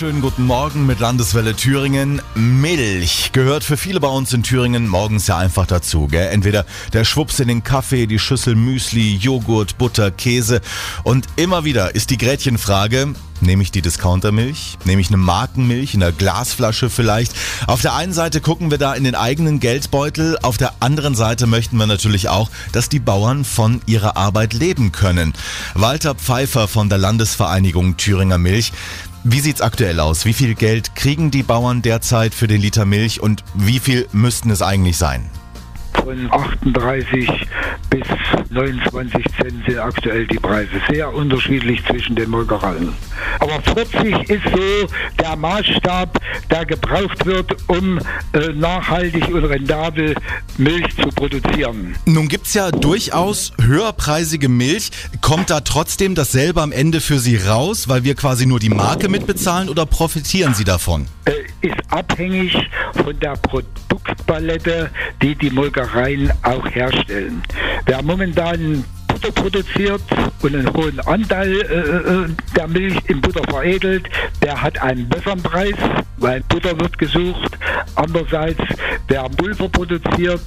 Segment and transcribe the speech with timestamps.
[0.00, 2.22] Schönen guten Morgen mit Landeswelle Thüringen.
[2.34, 6.06] Milch gehört für viele bei uns in Thüringen morgens ja einfach dazu.
[6.06, 6.28] Gell?
[6.32, 10.62] Entweder der Schwupps in den Kaffee, die Schüssel Müsli, Joghurt, Butter, Käse.
[11.04, 14.76] Und immer wieder ist die Gretchenfrage, Nehme ich die Discountermilch?
[14.84, 17.32] Nehme ich eine Markenmilch in der Glasflasche vielleicht?
[17.66, 21.46] Auf der einen Seite gucken wir da in den eigenen Geldbeutel, auf der anderen Seite
[21.46, 25.32] möchten wir natürlich auch, dass die Bauern von ihrer Arbeit leben können.
[25.74, 28.72] Walter Pfeiffer von der Landesvereinigung Thüringer Milch.
[29.24, 30.24] Wie sieht's aktuell aus?
[30.24, 34.50] Wie viel Geld kriegen die Bauern derzeit für den Liter Milch und wie viel müssten
[34.50, 35.28] es eigentlich sein?
[36.10, 37.46] Von 38
[37.88, 38.02] bis
[38.50, 40.70] 29 Cent sind aktuell die Preise.
[40.90, 42.92] Sehr unterschiedlich zwischen den Molkereien.
[43.38, 44.88] Aber 40 ist so
[45.20, 46.18] der Maßstab,
[46.50, 48.00] der gebraucht wird, um
[48.32, 50.16] äh, nachhaltig und rentabel
[50.58, 51.94] Milch zu produzieren.
[52.06, 54.90] Nun gibt's ja durchaus höherpreisige Milch.
[55.20, 59.08] Kommt da trotzdem dasselbe am Ende für Sie raus, weil wir quasi nur die Marke
[59.08, 61.06] mitbezahlen oder profitieren Sie davon?
[61.24, 62.56] Äh, ist abhängig
[63.04, 64.90] von der Produktpalette,
[65.22, 65.50] die die
[66.00, 67.42] Molkereien auch herstellen.
[67.84, 70.02] Wer momentan Butter produziert
[70.40, 74.08] und einen hohen Anteil äh, äh, der Milch in Butter veredelt,
[74.42, 75.74] der hat einen besseren Preis,
[76.16, 77.58] weil Butter wird gesucht.
[77.96, 78.62] Andererseits,
[79.08, 80.42] wer Pulver produziert,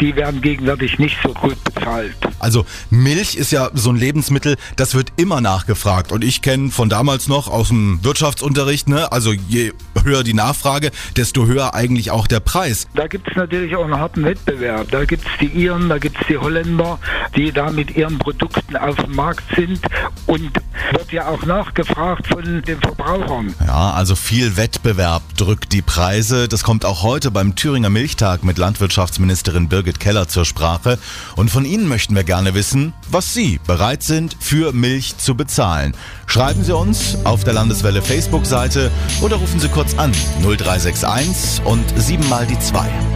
[0.00, 2.16] die werden gegenwärtig nicht so gut bezahlt.
[2.46, 6.12] Also Milch ist ja so ein Lebensmittel, das wird immer nachgefragt.
[6.12, 9.10] Und ich kenne von damals noch aus dem Wirtschaftsunterricht, ne?
[9.10, 9.72] also je
[10.04, 12.86] höher die Nachfrage, desto höher eigentlich auch der Preis.
[12.94, 14.92] Da gibt es natürlich auch einen harten Wettbewerb.
[14.92, 17.00] Da gibt es die Iren, da gibt es die Holländer,
[17.34, 19.80] die da mit ihren Produkten auf dem Markt sind
[20.26, 20.52] und
[20.92, 23.54] wird ja auch nachgefragt von den Verbrauchern.
[23.66, 26.46] Ja, also viel Wettbewerb drückt die Preise.
[26.46, 30.98] Das kommt auch heute beim Thüringer Milchtag mit Landwirtschaftsministerin Birgit Keller zur Sprache.
[31.34, 35.94] Und von Ihnen möchten wir gerne wissen, was Sie bereit sind, für Milch zu bezahlen.
[36.26, 38.90] Schreiben Sie uns auf der Landeswelle Facebook-Seite
[39.22, 43.15] oder rufen Sie kurz an 0361 und 7 mal die 2.